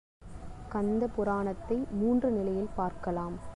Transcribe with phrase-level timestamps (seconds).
[0.73, 3.37] கந்தபுராணத்தை மூன்று நிலையில் பார்க்கலாம்.